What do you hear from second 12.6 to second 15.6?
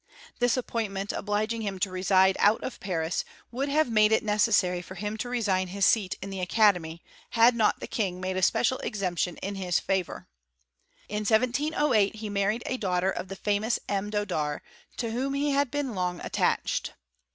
a daughter of the famous M. Dodart, to whom he